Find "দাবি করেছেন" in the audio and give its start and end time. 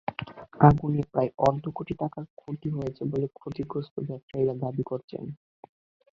4.63-5.23